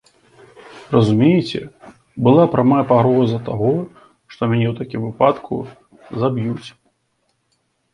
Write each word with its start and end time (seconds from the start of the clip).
Разумееце, 0.95 1.61
была 2.29 2.45
прамая 2.57 2.81
пагроза 2.93 3.37
таго, 3.53 3.71
што 4.35 4.41
мяне 4.55 4.67
ў 4.73 4.83
такім 4.83 5.01
выпадку 5.09 5.53
заб'юць. 6.23 6.69